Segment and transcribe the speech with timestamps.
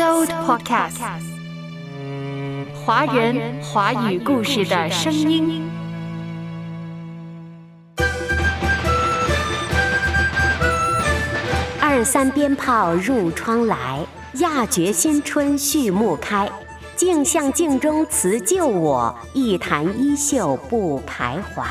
[0.00, 0.96] So Podcast，
[2.74, 5.70] 华人华语故事的声音。
[11.78, 14.00] 二三鞭炮入窗来，
[14.36, 16.48] 亚绝新春序幕开。
[16.96, 21.66] 镜像镜中辞旧我，一坛衣袖不徘徊。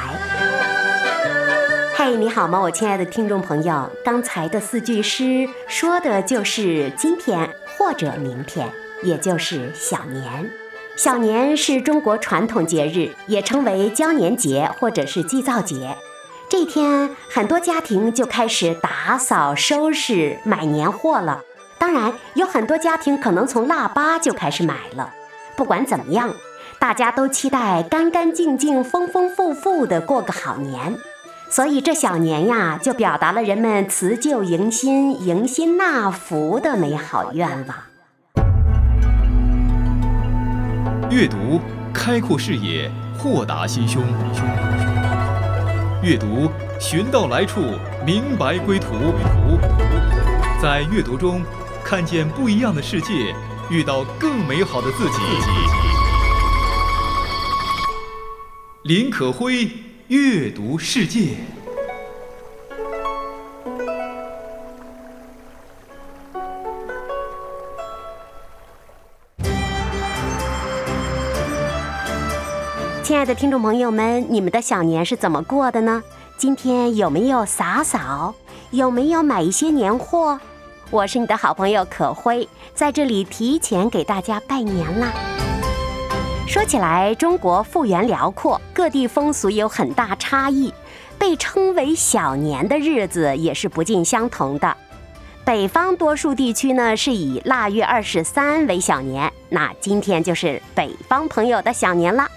[1.96, 3.90] 嘿，你好吗，我亲爱的听众朋友？
[4.06, 7.50] 刚才的四句诗说的就是今天
[7.90, 8.72] 或者明天，
[9.02, 10.52] 也就是小年。
[10.96, 15.98] 小年是中国传统节日，也称为交年节或者是祭灶节。
[16.48, 21.42] 这天，很多家庭就开始打扫、收拾、买年货了。
[21.80, 25.12] 当然，有很多家庭可能从腊八就开始买了。
[25.58, 26.32] 不管怎么样，
[26.78, 30.96] 大家都期待干干净净、丰丰富富的过个好年，
[31.50, 37.76] 所以这小年呀，就表达了人们辞旧迎新、迎新纳福的美好愿望。
[41.10, 41.60] 阅读
[41.92, 44.04] 开阔视野，豁达心胸；
[46.04, 47.62] 阅读寻到来处，
[48.06, 48.94] 明白归途。
[50.62, 51.42] 在阅读中，
[51.84, 53.36] 看见不一样的世界。
[53.72, 55.18] 遇到更美好的自己。
[58.82, 59.70] 林可辉
[60.10, 61.36] 阅读世界。
[73.04, 76.02] 亲爱的听众朋友们，你们的小年是怎么过的呢？
[76.40, 78.34] 今天有没有洒扫？
[78.72, 80.40] 有没有买一些年货？
[80.90, 85.14] 我是你的好朋友可辉，在这里提前给大家拜年啦。
[86.50, 90.74] 说起来，中国幅员辽阔，各地风俗有很大差异，
[91.20, 94.76] 被称为小年的日子也是不尽相同的。
[95.46, 102.28] 北方多数地区呢是以腊月二十三为小年，那今天就是北方朋友的小年啦。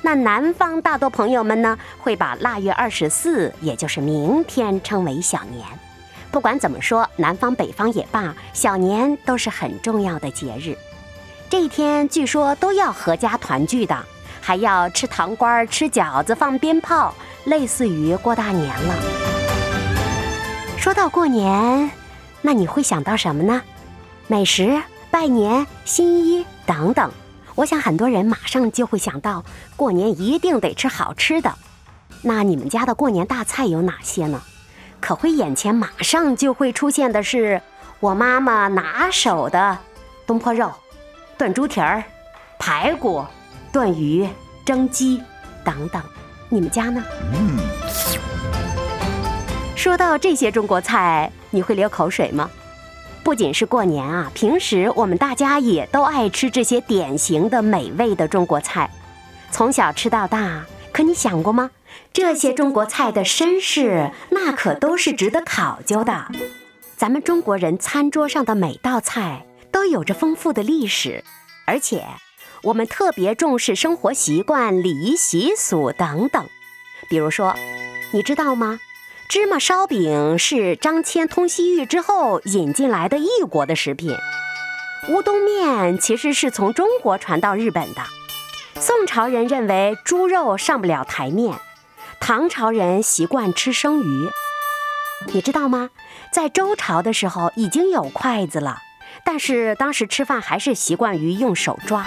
[0.00, 5.62] 那南方大多朋友们呢会把腊月二十四，也就是明天称为小年。
[6.30, 10.74] 不管怎么说，南方北方也罢，小年都是很重要的节日。
[11.50, 13.96] 这一天据说都要合家团聚的，
[14.40, 17.14] 还要吃糖瓜、吃饺子、放鞭炮，
[17.44, 18.94] 类似于过大年了。
[20.76, 21.90] 说到过年，
[22.42, 23.62] 那你会想到什么呢？
[24.26, 27.10] 美食、拜年、新衣等等。
[27.54, 29.42] 我想很多人马上就会想到，
[29.74, 31.52] 过年一定得吃好吃的。
[32.20, 34.42] 那你们家的过年大菜有哪些呢？
[35.00, 37.62] 可会眼前马上就会出现的是
[38.00, 39.78] 我妈妈拿手的
[40.26, 40.70] 东坡肉、
[41.38, 42.02] 炖猪蹄儿、
[42.58, 43.24] 排骨、
[43.72, 44.28] 炖鱼、
[44.66, 45.22] 蒸鸡
[45.64, 46.02] 等等。
[46.48, 47.02] 你们家呢？
[47.32, 47.56] 嗯。
[49.76, 52.50] 说到这些中国菜，你会流口水吗？
[53.22, 58.90] 不仅是过年啊，平时我们大家也都爱吃这些典型的美味的中国菜，
[59.52, 60.64] 从小吃到大。
[60.90, 61.70] 可你想过吗？
[62.12, 66.26] 这些中国菜的身世，那可都是值得考究的。
[66.96, 69.44] 咱们中国人餐桌上的每道菜
[69.78, 71.22] 都有着丰富的历史，
[71.64, 72.04] 而且
[72.64, 76.48] 我们特别重视生活习惯、礼仪习俗等等。
[77.08, 77.54] 比如说，
[78.10, 78.80] 你知道吗？
[79.28, 84.16] 芝麻烧饼是张骞通西域之后引进来的异国的食品。
[85.10, 88.02] 乌冬面其实是从中国传到日本的。
[88.80, 91.56] 宋朝人认为猪肉上不了台面，
[92.18, 94.28] 唐朝人习惯吃生鱼。
[95.32, 95.90] 你知道吗？
[96.32, 98.78] 在周朝的时候已经有筷子了，
[99.24, 102.06] 但是当时吃饭还是习惯于用手抓。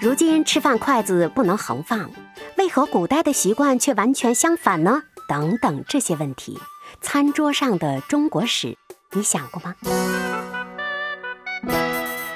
[0.00, 2.10] 如今吃饭筷子不能横放，
[2.56, 5.02] 为何古代的习惯却完全相反呢？
[5.28, 6.58] 等等这些问题，
[7.00, 8.76] 餐桌上的中国史，
[9.12, 9.74] 你想过吗？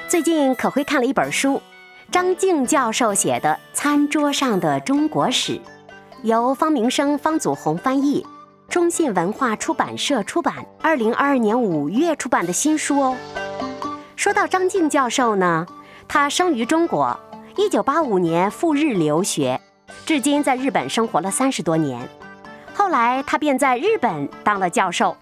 [0.07, 1.61] 最近可会看了一本书。
[2.11, 5.53] 张静教授写的《餐桌上的中国史》，
[6.21, 8.25] 由方明生、方祖红翻译，
[8.69, 13.17] 中信文化出版社出版，二零二二年五月出版的新书哦。
[14.15, 15.67] 说到张静教授呢，
[16.07, 17.19] 他生于中国，
[17.57, 19.59] 一九八五年赴日留学，
[20.05, 22.07] 至今在日本生活了三十多年。
[22.73, 25.15] 后来他便在日本当了教授，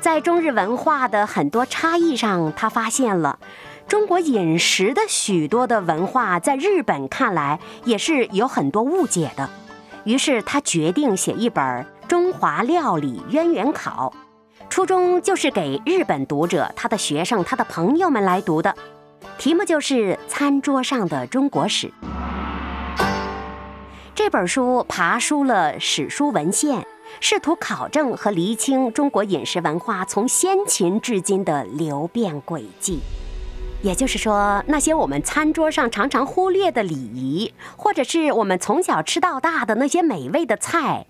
[0.00, 3.38] 在中日文化的很多差异上，他发现了。
[3.86, 9.48] 中国饮食的许多的文化，在日本看来也是有很多误解的。
[10.04, 11.64] 于是他决定写一本
[12.08, 14.12] 《中华料理渊源考》，
[14.74, 18.74] 初衷就是给日本读者、他的学生、他的朋友们来读的。
[19.38, 21.86] 题目就是《餐桌上的中国史》。
[24.16, 26.84] 这本书爬书了史书文献，
[27.20, 32.98] 试图考证和厘清中国饮食文化从先秦至今的流变轨迹。
[33.80, 41.06] 也就是说，那些我们餐桌上常常忽略的礼仪，或者是我们从小吃到大的那些美味的菜，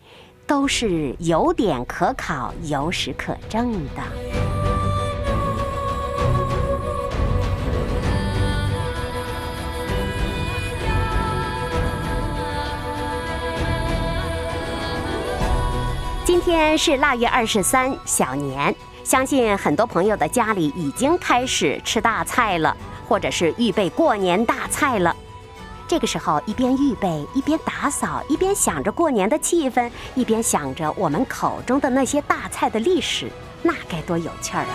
[0.47, 4.03] 都是有点可考、有史可证的。
[16.25, 18.75] 今天是腊月二十三，小年。
[19.03, 22.75] 相信很多朋友的家里已经开始吃大菜了，
[23.07, 25.15] 或者是预备过年大菜了。
[25.95, 33.31] 这个时候，一边预备，一边打扫，一边想着过年的气氛，一边想着我们口中的那些大菜的历史，
[33.63, 34.75] 那该多有趣儿啊！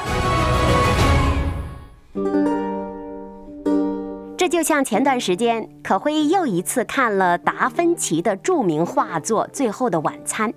[4.38, 10.50] 这就像前段时间，可辉又一次看了达芬奇的著名画作《最后的晚餐》。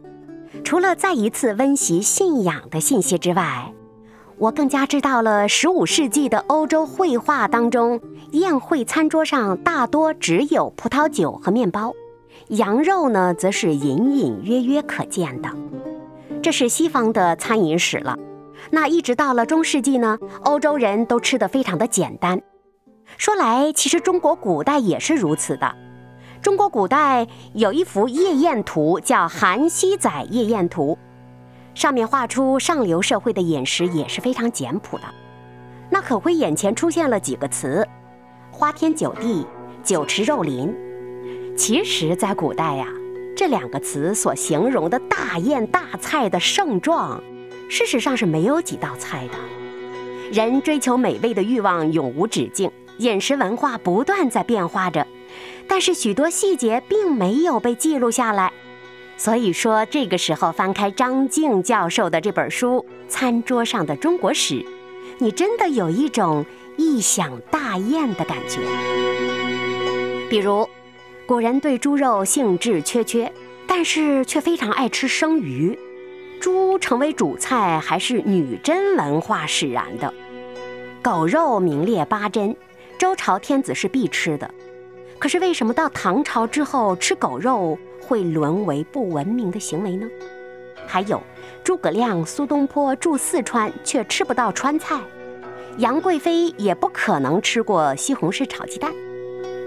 [0.63, 3.73] 除了再一次温习信仰的信息之外，
[4.43, 8.01] 我更加知道了十五世纪的欧洲绘画当中，
[8.33, 11.93] 宴会餐桌上大多只有葡萄酒和面包，
[12.49, 15.49] 羊肉呢则是隐隐约约可见的。
[16.43, 18.19] 这是西方的餐饮史了。
[18.73, 22.43] 那一直到了中世纪呢，欧洲人都吃得非常的简单。
[23.17, 25.73] 说来，其实中国古代也是如此的。
[26.43, 30.99] 中国古代有一幅夜宴图，叫《韩熙载夜宴图》，
[31.75, 35.05] 上面画出上流社会的饮食也是非常简朴的。
[35.91, 37.87] 那可辉眼前出现了几个词：
[38.51, 39.47] 花天酒地、
[39.83, 40.75] 酒池肉林。
[41.57, 42.87] 其实，在古代呀，
[43.37, 47.23] 这两个词所形容的大宴大菜的盛状，
[47.69, 49.35] 事实上是没有几道菜的。
[50.33, 55.07] 人追求美味的欲望永无止境，饮食文化不断在变化着。
[55.69, 58.51] 但是许多细节并没有被记录下来，
[59.17, 64.55] 所以说这个时候翻开张静教授的这本书《餐桌上的中国史》，
[65.19, 66.45] 你真的有一种
[66.77, 68.61] 异想大宴的感觉。
[70.29, 70.69] 比如，
[71.27, 73.33] 古人对猪肉兴致缺缺，
[73.67, 75.79] 但是却非常爱吃生鱼。
[76.41, 80.13] 猪成为主菜还是女真文化使然的。
[81.01, 82.57] 狗肉名列八珍，
[82.99, 84.51] 周朝天子是必吃的。
[85.23, 90.05] 可是为什么到唐朝之后吃狗肉会沦为不文明的行为呢？
[90.85, 91.23] 还有，
[91.63, 95.01] 诸葛亮、苏东坡住四川却吃不到川菜，
[95.79, 98.93] 杨贵妃也不可能吃过西红柿炒鸡蛋。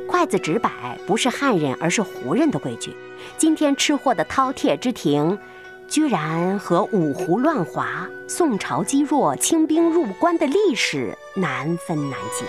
[0.10, 0.69] 筷子直摆
[1.07, 2.94] 不是汉人而是胡人的规矩。
[3.38, 5.40] 今天吃货的饕餮之庭，
[5.88, 12.46] 居然和五胡乱华、宋朝积弱、清兵入关的历史难分难解。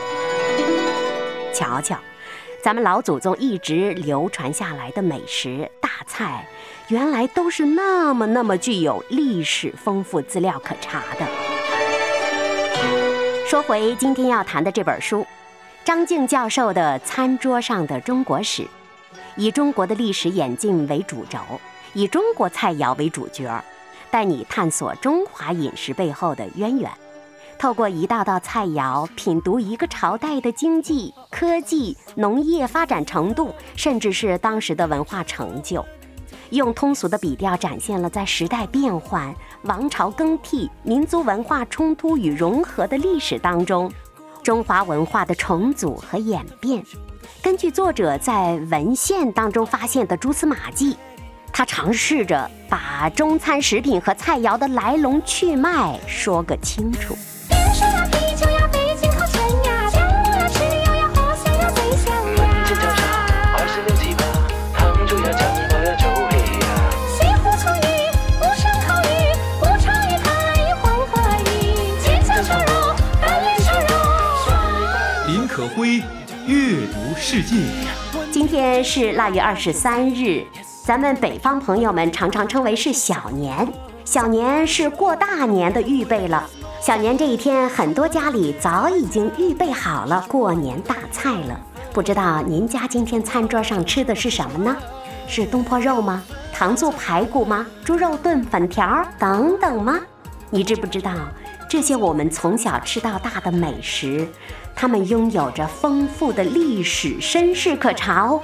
[1.55, 1.97] 瞧瞧。
[2.67, 6.45] 咱们老祖宗一直流传下来的美食大菜，
[6.89, 11.25] 原来都是那么那么具有历史丰富资料可查的。
[13.47, 15.25] 说回今天要谈的这本书，
[15.85, 18.63] 张静教授的《餐桌上的中国史》，
[19.37, 21.39] 以中国的历史演进为主轴，
[21.93, 23.63] 以中国菜肴为主角，
[24.11, 26.91] 带你探索中华饮食背后的渊源。
[27.59, 35.85] 透过一道道菜肴，品读一个朝代的经济、科技、农业发展程度，甚至是当时的文化成就，
[36.51, 43.91] 用通俗的笔调展现了在时代变换、王朝更替、民族文化冲突与融合的历史当中，
[44.43, 46.85] 中华文化的重组和演变。
[47.43, 50.97] 根据作者在文献当中发现的蛛丝马迹，
[51.53, 57.17] 他尝试着把中餐食品和菜肴的来龙去脉说个清楚。
[77.29, 77.57] 世界。
[78.31, 80.45] 今天是腊月二十三日，
[80.85, 83.67] 咱们北方朋友们常常称为是小年，
[84.05, 86.49] 小年是过大年的预备了。
[86.81, 91.61] 小年这一天，很多家里早已经预备好了过年大菜了。
[91.93, 94.77] 不知道您家今天餐桌上吃的是什么呢？
[95.27, 96.23] 是东坡肉吗？
[96.55, 97.67] 糖醋排骨吗？
[97.85, 99.99] 猪肉炖粉条等等吗？
[100.49, 101.11] 你知不知道
[101.69, 104.27] 这些我们从小吃到大的美食，
[104.75, 108.41] 它们拥有着丰富的历史身世可查哦。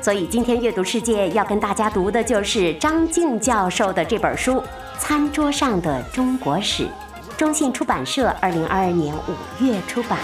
[0.00, 4.54] 所以今天阅读世界要跟大家读的就是张静教授的这本书
[4.98, 6.84] 《餐桌上的中国史》。
[7.36, 10.18] 中信出版社二零二二年五月出版。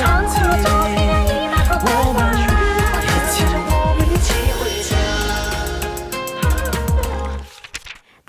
[0.00, 0.89] 当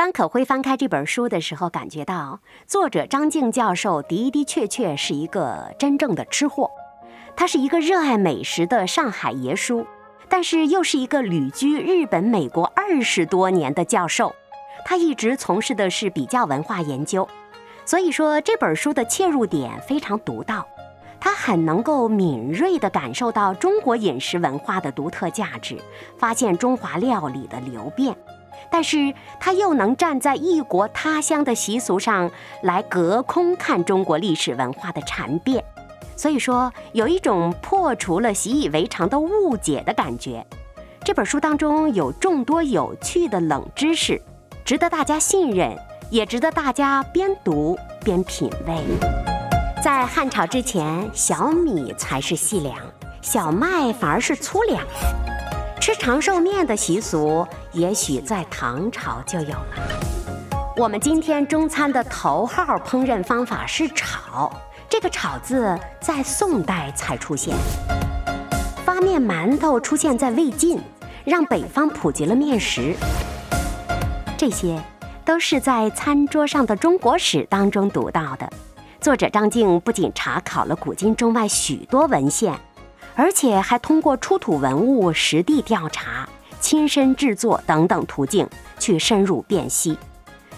[0.02, 6.72] 当可辉翻开这本书的时候，感觉到作者张静教授的的确确是一个真正的吃货。
[7.36, 9.86] 他是一个热爱美食的上海爷叔，
[10.28, 14.34] 但是又是一个旅居日本、美国二十多年的教授。
[14.84, 17.30] 他一直从事的是比较文化研究，
[17.86, 20.68] 所以说这本书的切入点非常独到。
[21.20, 25.78] 他很能够敏锐地感受到中国饮食文化的独特价值，
[26.18, 28.18] 发现中华料理的流变。
[28.72, 32.32] 但是他又能站在异国他乡的习俗上
[32.64, 35.64] 来隔空看中国历史文化的禅变，
[36.16, 40.44] 所以说有一种破除了习以为常的误解的感觉。
[41.04, 44.22] 这本书当中有众多有趣的冷知识，
[44.64, 45.76] 值得大家信任，
[46.10, 48.76] 也值得大家边读边品味。
[49.84, 52.78] 在汉朝之前，小米才是细粮，
[53.22, 54.86] 小麦反而是粗粮。
[55.82, 59.76] 吃长寿面的习俗，也许在唐朝就有了。
[60.78, 64.56] 我们今天中餐的头号烹饪方法是炒，
[64.88, 67.56] 这个“炒”字在宋代才出现。
[68.86, 70.80] 发面馒头出现在魏晋，
[71.26, 72.94] 让北方普及了面食。
[74.38, 74.80] 这些
[75.26, 78.48] 都是在餐桌上的中国史当中读到的。
[79.00, 82.54] 作者张静不仅查考了古今中外许多文献。
[83.16, 86.28] 而且还通过出土文物、实地调查、
[86.60, 88.48] 亲身制作等等途径
[88.80, 89.98] 去深入辨析。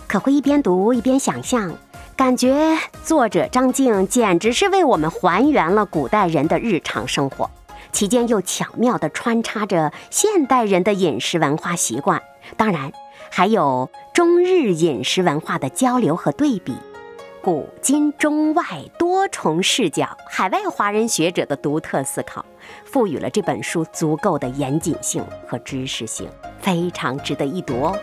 [0.07, 1.73] 可会一边读一边想象，
[2.15, 7.49] 感觉作者张静简直是为我们还原了古代人的日常生活，
[7.91, 12.21] 其间又巧妙地穿插着现代人的饮食文化习惯，
[12.55, 12.91] 当然
[13.31, 16.75] 还有中日饮食文化的交流和对比。
[17.43, 18.63] 古今中外
[18.97, 22.45] 多重视角，海外华人学者的独特思考，
[22.85, 26.25] 赋予了这本书足够的严谨性和知识性，
[26.61, 27.97] 非常值得一读哦。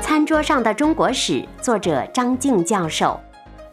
[0.00, 3.20] 餐桌上的中国史，作者张静教授，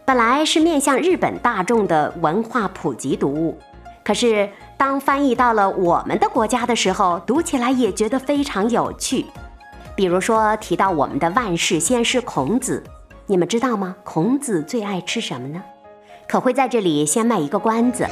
[0.03, 3.57] 本来是面向日本大众的文化普及读物，
[4.03, 9.25] 可是当翻译到了我们的国家的时候，读起来也觉得非常有趣。
[9.95, 12.83] 比如说提到我们的万世先师孔子，
[13.27, 13.95] 你们知道吗？
[14.03, 15.63] 孔子最爱吃什么呢？
[16.27, 18.05] 可会在这里先卖一个关子。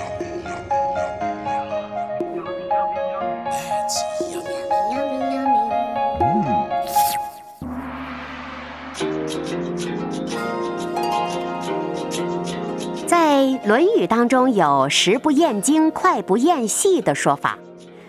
[13.06, 17.58] 在《论语》当中有“食不厌精，脍不厌细”的说法，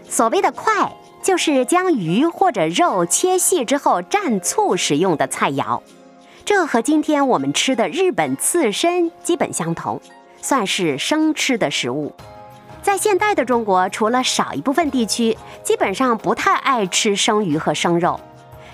[0.09, 0.93] 所谓的“脍”。
[1.25, 5.81] 就是将鱼或者肉切细之后蘸醋食用的菜肴，
[6.45, 9.99] 这和今天我们吃的日本刺身基本相同，
[10.43, 12.15] 算是生吃的食物。
[12.83, 18.21] 在现代的中国，除了少一部分地区，基本上不太爱吃生鱼和生肉。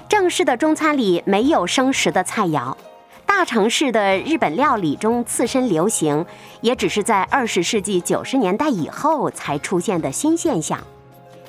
[0.08, 2.76] 正式的中餐里没有生食的菜肴。
[3.24, 6.26] 大城市的日本料理中，刺身流行，
[6.62, 10.80] 也只是在二十世纪九十年代以后才出现的新现象。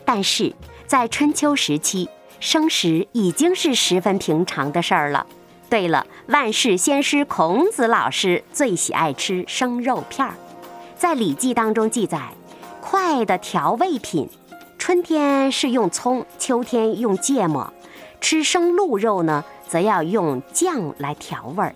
[0.05, 0.53] 但是。
[0.91, 2.09] 在春秋时期，
[2.41, 5.25] 生食已经是十分平常的事儿了。
[5.69, 10.33] 对了，万世先师孔子老师最喜爱吃生肉片儿。
[10.97, 12.33] 在《礼记》当中记载，
[12.81, 14.27] 快的调味品，
[14.77, 17.71] 春天是用葱，秋天用芥末。
[18.19, 21.73] 吃生鹿肉呢，则要用酱来调味儿。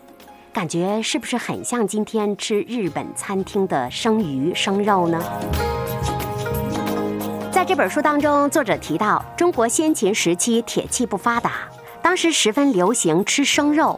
[0.51, 5.23] 感觉是不是很像今天吃日本餐厅的生鱼生肉呢？
[7.55, 11.53] 在这本书当中，作者提到，中国先秦时期铁器不发达，
[12.01, 13.97] 当时十分流行吃生肉。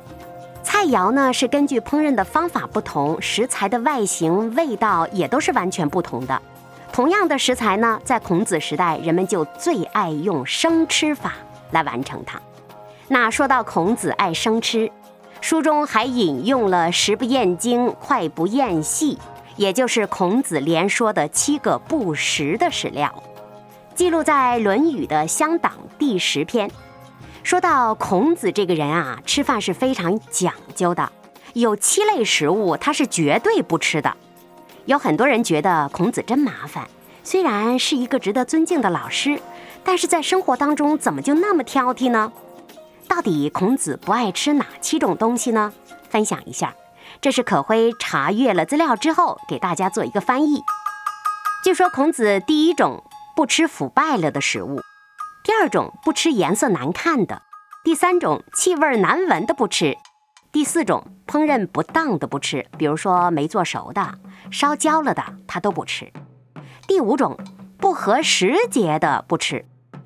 [0.61, 6.39] 菜肴呢是根据烹饪的方法不同，食材的外形、味道也都是完全不同的。
[6.93, 11.33] 同样的食材呢，在孔子时代，人们就最爱用生吃法
[11.71, 12.39] 来完成它。
[13.07, 14.91] 那说到孔子爱生吃，
[15.41, 19.17] 书中还引用了“食不厌精，脍不厌细”，
[19.57, 23.11] 也就是孔子连说的七个不食的史料。
[23.97, 26.69] 记录在《论语》的乡党第十篇，
[27.41, 31.11] 说到孔子这个人啊，吃饭是非常讲究的，
[31.53, 34.15] 有七类食物他是绝对不吃的。
[34.85, 36.87] 有很多人觉得孔子真麻烦，
[37.23, 39.41] 虽然是一个值得尊敬的老师，
[39.83, 42.31] 但是在生活当中怎么就那么挑剔呢？
[43.07, 45.73] 到底孔子不爱吃哪七种东西呢？
[46.07, 46.75] 分享一下，
[47.19, 50.61] 这是可辉查阅了资料之后给大家做一个翻译。
[51.63, 53.03] 据说孔子第一种。
[53.37, 54.81] 不吃腐败了的食物，
[55.43, 57.43] 第二种不吃颜色难看的，
[57.83, 59.95] 第三种气味难闻的不吃，
[60.51, 64.17] 第四种烹饪不当的不吃，比如说没做熟的、
[64.49, 66.11] 烧焦了的，他都不吃。
[66.87, 67.37] 第五种
[67.77, 69.63] 不合时节的不吃，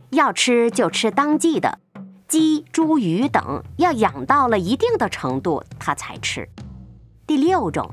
[0.10, 1.80] 要吃就吃当季的，
[2.28, 6.50] 鸡、猪、鱼等要养到了一定的程度，他才吃。
[7.26, 7.90] 第六种，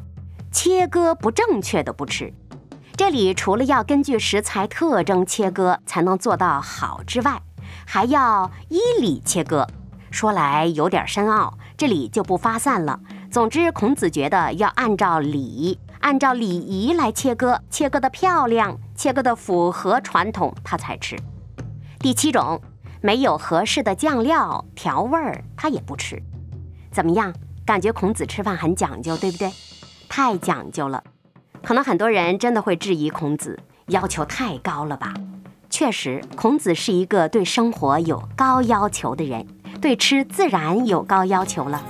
[0.51, 2.35] 切割不正确的不吃。
[2.99, 7.41] 这里除了要根据食材特征切割才能做到好之外，
[7.87, 9.65] 还要依理切割。
[10.11, 12.99] 说来有点深奥，这里就不发散了。
[13.31, 21.17] 总之，孔子觉得要按照礼、按照礼仪来切割，切割的漂亮，切割的符合传统，他才吃。
[22.01, 22.61] 第七种。
[23.01, 26.21] 没有合适的酱料调味儿，他也不吃。
[26.91, 27.33] 怎么样？
[27.65, 29.49] 感觉孔子吃饭很讲究，对不对？
[30.09, 31.01] 太讲究了。
[31.63, 35.15] 可能很多人真的会质疑孔子要求太高了吧？
[35.71, 39.47] 确实，孔子是一个对生活有高要求的人，
[39.81, 41.83] 对吃自然有高要求了。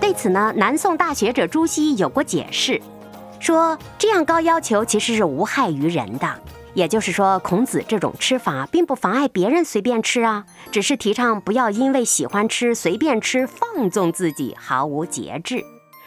[0.00, 2.80] 对此呢，南宋大学者朱熹有过解释，
[3.38, 6.28] 说这样高要求其实是无害于人的。
[6.74, 15.64] 也就是说，孔子这种吃法并不妨碍别人随便吃啊，只是提倡不要因为喜欢吃随便吃，放纵自己，毫无节制。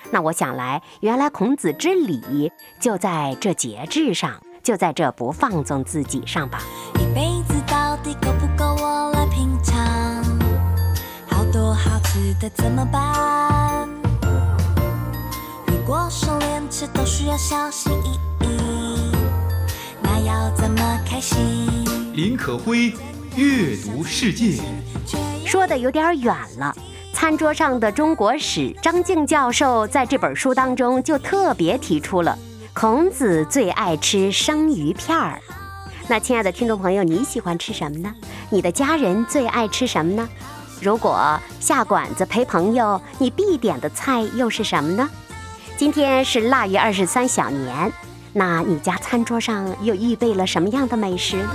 [0.10, 6.62] 那我想来，原来孔子之礼就在这节制上，就在这不放纵自己上吧。
[6.96, 9.76] 一辈子到底够不够我来品尝？
[11.30, 13.88] 好多好吃的怎么办？
[15.68, 19.12] 如果说连吃都需要小心翼翼。
[20.02, 21.38] 那要怎么开心？
[22.14, 22.94] 林可辉，
[23.36, 24.62] 阅读世界。
[25.46, 26.76] 说的有点远了。
[27.20, 32.38] 餐桌上的中国史，张静教授在这本书当中就特别提出了
[32.74, 35.42] 孔子最爱吃生鱼片儿。
[36.08, 38.14] 那亲爱的听众朋友，你喜欢吃什么呢？
[38.52, 40.30] 你的家人最爱吃什么呢？
[40.80, 45.10] 如果下馆子陪朋友，你必点的菜又是什么呢？
[45.76, 47.92] 今天是腊月二十三小年。
[48.32, 51.50] 那你家餐桌上又预备了什么样的美食呢？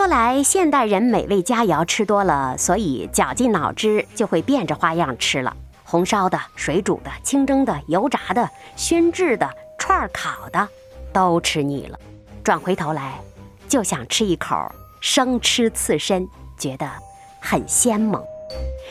[0.00, 5.54] 说来，现代人美味佳肴吃多了，所以绞尽脑汁就会变着花样吃了。
[5.84, 9.46] 红烧的、水煮的、清蒸的、油炸的、熏制的、
[9.78, 10.66] 串儿烤的，
[11.12, 11.98] 都吃腻了，
[12.42, 13.20] 转回头来
[13.68, 14.56] 就想吃一口
[15.02, 16.90] 生吃刺身，觉得
[17.38, 18.24] 很鲜猛。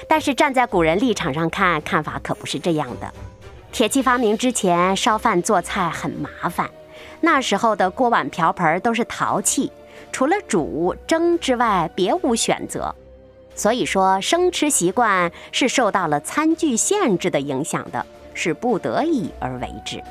[0.07, 3.11] 但是站在古人立场上看，看法可不是这样的。
[3.71, 6.69] 铁器发明之前，烧饭做菜很麻烦，
[7.21, 9.71] 那时候的锅碗瓢盆都是陶器，
[10.11, 12.93] 除了煮蒸之外，别无选择。
[13.55, 20.01] 所以说，生吃习惯是受到了餐具限制的影响的，是不得已而为之。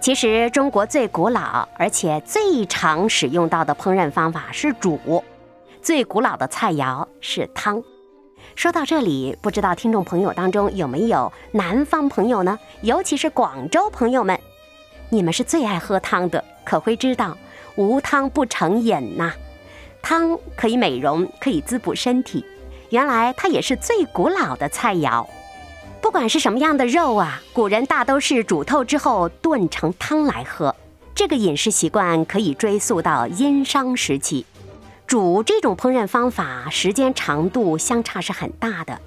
[0.00, 5.22] 其实，中国最古老而且最常使用到的烹饪方法是煮，
[5.80, 7.80] 最古老的菜肴是汤。
[8.56, 12.58] 说到这里，不知道听众朋友当中有没有南方朋友呢？
[12.80, 14.40] 尤其是广州朋友们，
[15.12, 17.36] 你们是最爱喝汤的，可会知道
[17.74, 19.34] 无汤不成饮呐。
[20.00, 22.44] 汤可以美容，可以滋补身体。
[22.90, 25.26] 原来它也是最古老的菜肴，
[26.00, 30.74] 不管是什么样的肉啊，古人大都是煮透之后炖成汤来喝。
[31.14, 34.46] 这个饮食习惯可以追溯到殷商时期。
[35.06, 39.00] 煮这种烹饪方法，时间长度相差是很大的。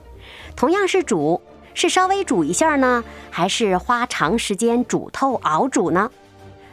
[0.56, 1.42] 同样是煮，
[1.74, 6.10] 是稍微煮一下呢，还是花长时间煮透熬煮呢？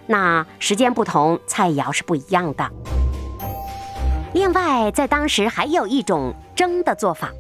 [0.07, 2.69] 那时间不同，菜肴是不一样的。
[4.33, 7.31] 另外，在当时还有一种蒸的做法，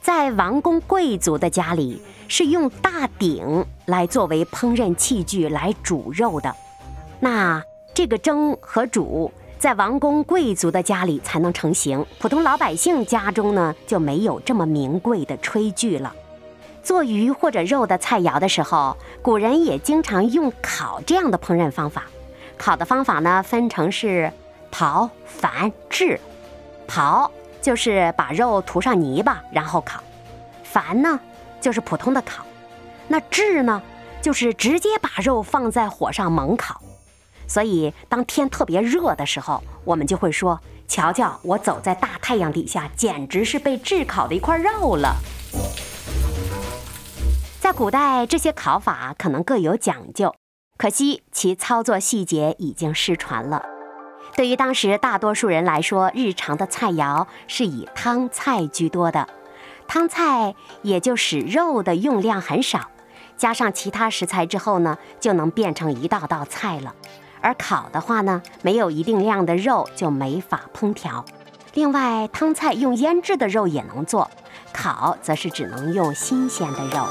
[0.00, 6.54] 在王公贵族的家里是用大鼎来作为烹饪器具来煮肉的。
[7.20, 7.62] 那
[7.94, 16.14] 这个蒸和煮，在王公贵族的家里才能成型，普通老百姓家中呢就没有这么名贵的炊具了。
[16.84, 22.04] 做鱼或者肉的菜肴的时候，古人也经常用烤这样的烹饪方法。
[22.56, 24.32] 烤的方法呢，分成是。
[24.76, 26.18] 刨、凡、制，
[26.88, 27.30] 刨
[27.62, 30.00] 就是把肉涂上泥巴，然后烤；
[30.64, 31.20] 凡呢，
[31.60, 32.42] 就是普通的烤；
[33.06, 33.80] 那制呢，
[34.20, 36.82] 就是直接把肉放在火上猛烤。
[37.46, 45.14] 所以，当天特别热的时候，我们就会说：“瞧瞧，我走在大太阳底下，简直是被炙烤的一块肉了。”
[47.64, 50.34] 在古代，这些烤法可能各有讲究，
[50.76, 53.64] 可惜其操作细节已经失传了。
[54.36, 59.26] 对于当时大多数人来说，日常的菜肴是以汤菜居多的，
[59.88, 62.90] 汤菜也就使肉的用量很少，
[63.38, 66.94] 加上其他食材之后呢，就能变成一道道菜了。
[67.40, 71.24] 而烤的话呢，没有一定量的肉就没法烹调。
[71.72, 74.30] 另外，汤菜用腌制的肉也能做，
[74.74, 77.06] 烤则是只能用新鲜的肉。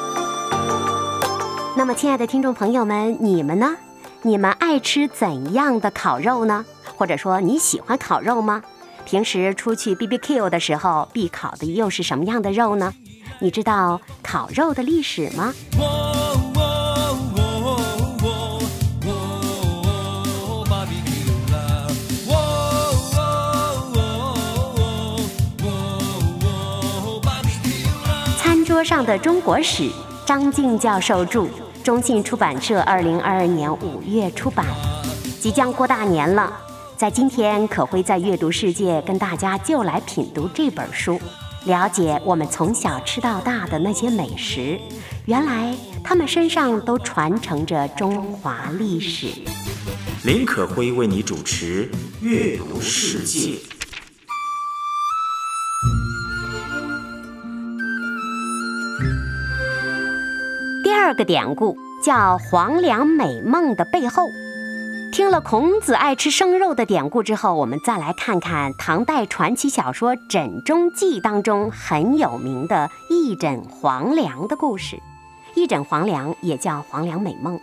[1.76, 3.76] 那么，亲爱的听众朋友们，你们呢？
[4.22, 6.64] 你们爱吃怎样的烤肉呢？
[6.96, 8.62] 或者说你喜欢烤肉吗？
[9.06, 12.94] 平时出去 BBQ 的时候必烤的又是什么样的肉呢？
[13.40, 15.54] 你知道烤肉的历史吗？
[28.38, 29.90] 餐桌上的中国史，
[30.26, 31.48] 张静教授著，
[31.84, 34.66] 中信出版社二零二二年五月出版。
[35.42, 36.52] 即将过大年了，
[36.96, 41.20] 在今天可会在阅读世界跟大家就来品读这本书。
[41.66, 44.80] 了解我们从小吃到大的那些美食，
[45.26, 49.28] 原来他们身上都传承着中华历史。
[50.24, 51.90] 林可辉为你主持
[52.26, 53.58] 《阅读世界》。
[61.14, 64.26] 二个典故叫“黄粱美梦”的背后。
[65.12, 74.98] 听了孔子爱吃生肉的典故之后，我们再来看看唐代传奇小说《枕中记》当中很有名的一枕黄粱的故事。
[75.54, 77.60] 一枕黄粱也叫黄粱美梦，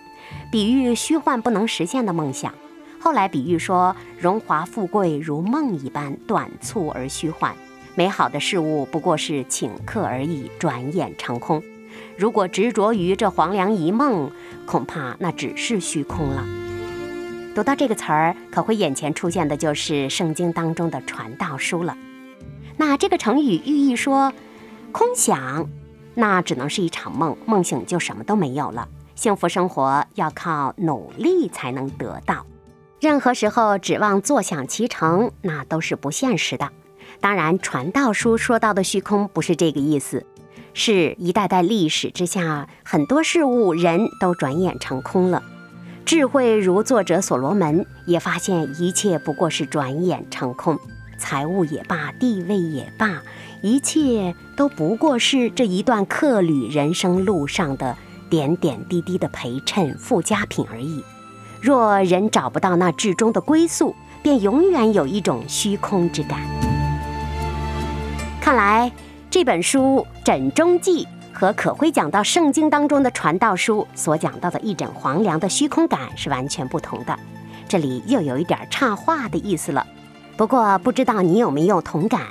[0.53, 2.55] 比喻虚幻不能实现的梦想。
[3.01, 7.53] 后来比喻说，荣华富贵如梦一般短促而虚幻，
[7.97, 11.61] 美好的事物不过是顷刻而已，转眼成空。
[12.21, 14.31] 如果执着于这黄粱一梦，
[14.67, 16.45] 恐怕那只是虚空了。
[17.55, 21.97] 读到这个词儿，可会眼前出现的就是圣经当中的传道书了。
[22.77, 24.35] 那这个成语寓意说，
[24.93, 25.67] 空想，
[26.15, 28.87] 那只能是一场梦，梦醒就什么都没有了。
[29.15, 32.45] 幸福生活要靠努力才能得到，
[33.01, 36.69] 任何时候指望坐享其成，那都是不现实的。
[37.19, 40.27] 当然，传道书说到的虚空不是这个意思，
[40.83, 45.43] 是一代代历史之下，很多事物、人都转眼成空了。
[46.07, 50.79] 智慧如作者所罗门也发现一切不过是转眼成空，
[51.19, 53.21] 财物也罢，地位也罢，
[53.63, 57.95] 一切都不过是这一段客旅人生路上的
[58.31, 61.05] 点点滴滴的陪衬附加品而已。
[61.61, 66.41] 若人找不到那至终的归宿，便永远有一种虚空之感。
[68.41, 68.91] 看来
[69.31, 71.05] 这本书《枕中记》。
[71.33, 77.17] 和可辉讲到圣经当中的传道书所讲到的一枕黄粱的虚空感是完全不同的，
[77.69, 79.87] 这里又有一点插话的意思了。
[80.37, 82.23] 不过不知道你有没有同感，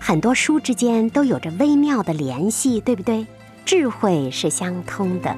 [0.00, 3.26] 很多书之间都有着微妙的联系，对不对？
[3.66, 5.36] 智慧是相通的。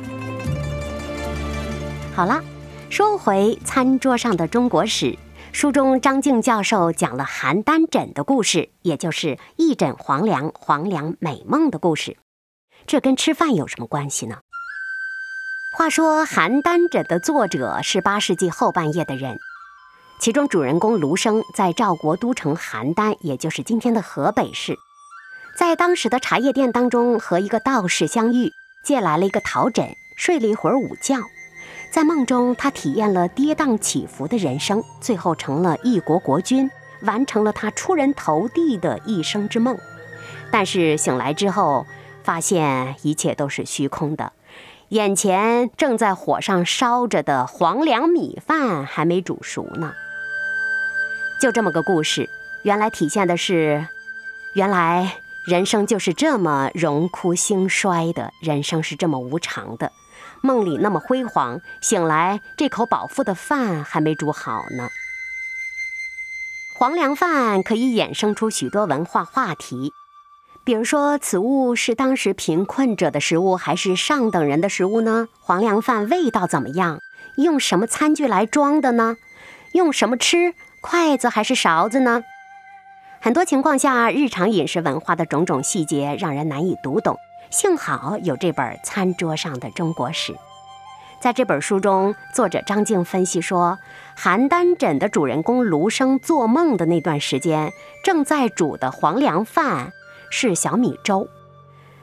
[2.15, 2.41] 好了，
[2.89, 5.19] 说回餐桌上的中国史，
[5.53, 12.17] 书中张静教授讲了邯郸枕的故事，也就是一枕黄粱、黄粱美梦的故事。
[12.87, 14.39] 这跟吃饭有什么关系呢？
[15.77, 19.39] 话说《邯郸枕》的作者是八世纪后半叶的人，
[20.21, 24.79] 其中主人公卢生在赵国都城邯郸，也就是今天的河北市，
[25.59, 28.51] 在当时的茶叶店当中和一个道士相遇，
[28.83, 31.21] 借来了一个陶枕，睡了一会儿午觉，
[31.91, 36.71] 在梦中他体验了跌宕起伏的人生，最后成了一国国君，
[37.03, 39.77] 完成了他出人头地的一生之梦。
[40.51, 41.87] 但是醒来之后，
[42.23, 44.33] 发现一切都是虚空的，
[44.89, 49.95] 眼前正在火上烧着的黄粱米饭还没煮熟呢。
[51.41, 52.29] 就这么个故事，
[52.63, 53.87] 原来体现的是，
[54.55, 59.91] 原来人生就是这么荣枯兴衰的，人生是这么无常的。
[60.43, 64.89] 梦里那么辉煌，醒来这口饱腹的饭还没煮好呢。
[66.75, 69.93] 黄粱饭可以衍生出许多文化话题。
[70.65, 75.29] 比如说，此物是当时贫困者的食物，还是上等人的食物呢？
[75.41, 76.99] 黄粱饭味道怎么样？
[77.37, 79.17] 用什么餐具来装的呢？
[79.73, 80.55] 用什么吃？
[80.81, 82.23] 筷子还是勺子呢？
[83.21, 87.17] 很多情况下，日常饮食文化的种种细节让人难以读懂。
[87.53, 90.33] 幸好有这本《餐桌上的中国史》。
[91.21, 93.79] 在这本书中，作者张静分析说，
[94.17, 99.93] 邯郸枕的主人公卢生做梦的那段时间，正在煮的黄粱饭。
[100.31, 101.29] 是小米粥，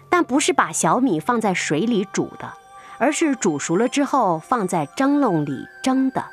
[0.07, 2.53] 但不是把小米放在水里煮的，
[2.99, 6.25] 而是煮熟了之后放在蒸笼里蒸的。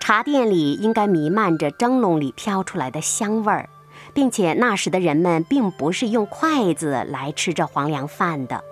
[0.00, 3.68] 茶店里应该弥漫着蒸笼里飘出来的香味儿，
[4.14, 8.62] 并且那时的人们并不是用筷子来吃这黄粱饭的，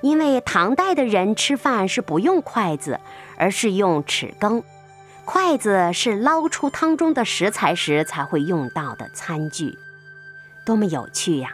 [0.00, 3.00] 因为唐代的人吃饭是不用筷子，
[3.36, 4.62] 而是用匙羹。
[5.24, 9.78] 筷子是捞出汤中的食材时才会用到的餐具，
[10.66, 11.50] 多么有趣呀！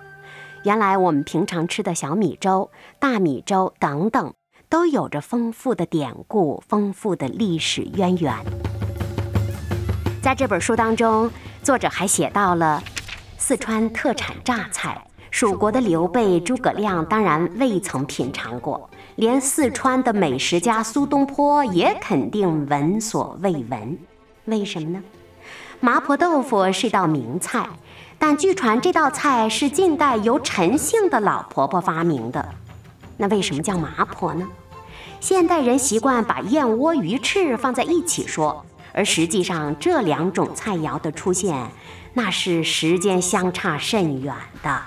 [0.63, 4.35] 原来我们平常吃的小米粥、大米粥等等，
[4.69, 8.35] 都有着丰富的典故、丰富的历史渊源。
[10.23, 11.31] 在这本书当中，
[11.63, 12.83] 作者还写到了
[13.39, 15.01] 四川特产榨菜。
[15.31, 23.99] 蜀国的刘备、诸葛亮当然未曾品尝过，连四川的美食家苏东坡也肯定闻所未闻。
[24.47, 25.03] 为什么呢？
[25.81, 27.69] 麻婆豆腐是一道名菜，
[28.19, 32.49] 但据传这道菜是近代由陈姓的老婆婆发明的。
[33.19, 34.47] 那为什么叫麻婆呢？
[35.21, 41.69] 现代人习惯把燕窝、鱼翅放在一起说，而实际上这两种菜肴的出现，
[42.17, 44.81] 那是时间相差甚远的。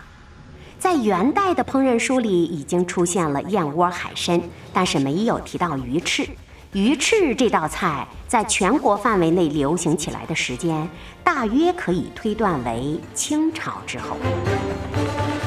[0.79, 4.41] 在元代的烹饪书里已经出现了燕窝海参，
[4.73, 6.27] 但是没有提到鱼翅。
[6.73, 10.89] 鱼翅这道菜在全国范围内流行起来的时间，
[11.23, 14.17] 大约可以推断为清朝之后。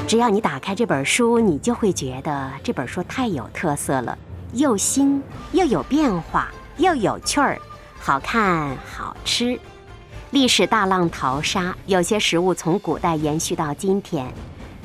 [0.07, 4.17] 只要你打开这本书，你就会觉得这本书太有特色了，
[4.53, 7.59] 又新又有变化，又有趣儿，
[7.99, 9.59] 好看好吃。
[10.33, 14.27] 历史大浪淘沙，有些食物从古代延续到今天。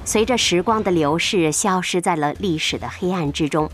[0.04, 3.70] 随着时光的流逝，消失在了历史的黑暗之中。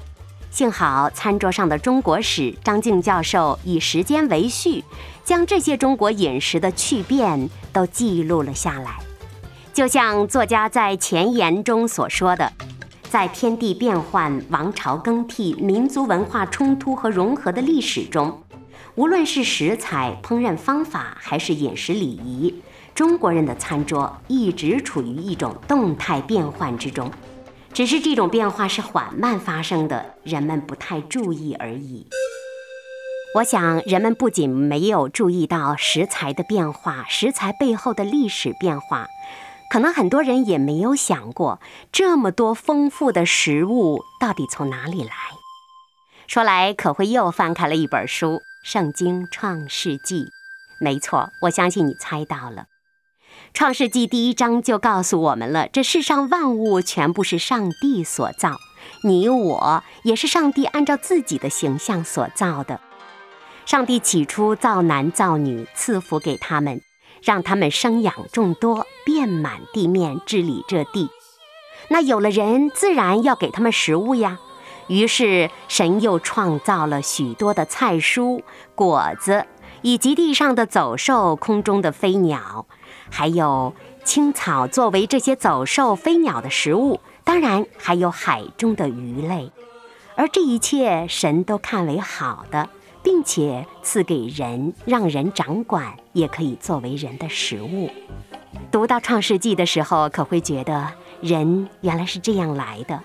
[0.52, 4.84] 幸好餐桌上的中国史，张静教授以时间为序，
[5.26, 9.00] 将这些中国饮食的趣变都记录了下来。
[9.74, 12.54] 就像作家在前言中所说的，
[13.10, 18.43] 在天地变幻、王朝更替、民族文化冲突和融合的历史中，
[18.96, 22.62] 无论是食材、烹饪方法，还是饮食礼仪。
[22.94, 27.12] 中国人的餐桌一直处于一种动态变换之中，
[27.74, 32.06] 只是这种变化是缓慢发生的，人们不太注意而已。
[33.38, 39.08] 我想，人们不仅没有注意到食材的变化，食材背后的历史变化，
[39.72, 41.60] 可能很多人也没有想过，
[41.92, 45.16] 这么多丰富的食物到底从哪里来。
[46.28, 48.28] 说来，可会又翻开了一本书
[48.64, 50.26] 《圣经·创世纪》。
[50.80, 52.68] 没错，我相信你猜到了。
[53.54, 58.56] 创世纪第一章就告诉我们了：这世上万物全部是上帝所造，
[59.04, 62.80] 你我也是上帝按照自己的形象所造的。
[63.66, 66.82] 上帝起初造男造女，赐福给他们，
[67.22, 71.10] 让他们生养众多，遍满地面，治理这地。
[71.90, 74.40] 那有了人，自然要给他们食物呀。
[74.88, 78.42] 于是神又创造了许多的菜蔬、
[78.76, 79.46] 果子，
[79.82, 82.66] 以及地上的走兽、空中的飞鸟。
[83.10, 89.52] 还有青草作为这些走兽、飞鸟的食物，当然还有海中的鱼类，
[90.16, 92.70] 而这一切神都看为好的，
[93.04, 97.90] 并且赐给人，让人掌管，也可以作为人的食物。
[98.72, 100.92] 读到《创世纪》的时候，可会觉得
[101.22, 103.00] 人原来是这样来的，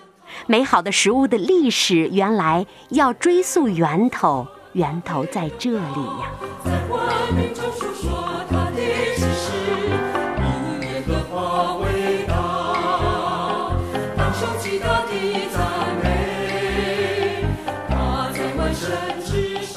[0.47, 6.31] 美好的食物的历史原来要追溯源头，源头在这里呀。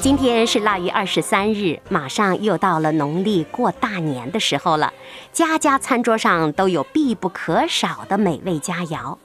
[0.00, 4.92] 今天是腊月二十三日，马上又到了农历过大年的时候了。
[5.32, 9.16] 家家餐桌上都有必不可少的美味佳肴。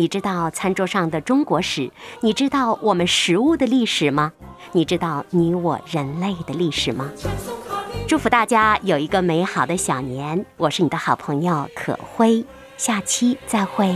[0.00, 1.90] 你知道餐桌上的中国史？
[2.22, 4.32] 你知道我们食物的历史吗？
[4.72, 7.10] 你知道你我人类的历史吗？
[8.08, 10.46] 祝福大家有一个美好的小年！
[10.56, 12.42] 我是你的好朋友可辉，
[12.78, 13.94] 下期再会。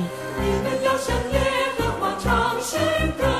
[2.60, 3.33] So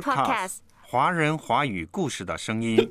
[0.00, 2.90] Podcast，华人华语故事的声音。